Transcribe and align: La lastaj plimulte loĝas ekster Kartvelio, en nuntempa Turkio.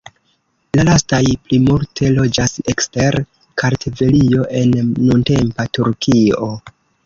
La 0.77 0.85
lastaj 0.87 1.19
plimulte 1.49 2.09
loĝas 2.15 2.57
ekster 2.75 3.19
Kartvelio, 3.65 4.49
en 4.63 4.75
nuntempa 4.83 5.71
Turkio. 5.81 6.53